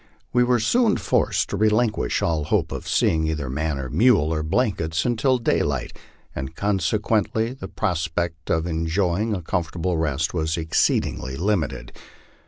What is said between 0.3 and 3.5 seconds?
We were soon forced to relinquish all hope of seeing